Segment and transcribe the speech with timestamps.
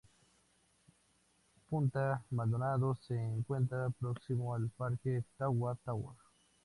[1.69, 6.15] Punta Maldonado se encuentra próximo al Parque Tagua Tagua.